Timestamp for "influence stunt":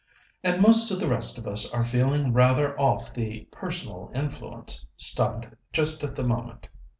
4.15-5.55